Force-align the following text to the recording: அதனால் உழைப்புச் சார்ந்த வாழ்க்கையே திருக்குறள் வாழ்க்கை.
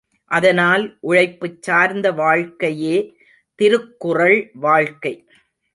அதனால் 0.31 0.97
உழைப்புச் 0.99 1.61
சார்ந்த 1.61 2.11
வாழ்க்கையே 2.11 2.97
திருக்குறள் 3.59 4.51
வாழ்க்கை. 4.53 5.13